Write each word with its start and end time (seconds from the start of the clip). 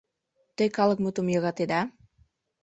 Те 0.55 0.63
калыкмутым 0.77 1.27
йӧратеда? 1.33 1.81